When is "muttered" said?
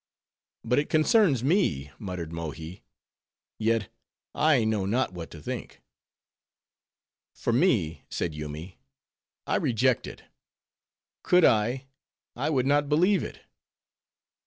1.99-2.33